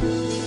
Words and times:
Bye. 0.00 0.39